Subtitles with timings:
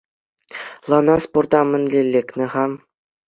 [0.89, 2.65] Лана спорта мӗнле лекнӗ-ха?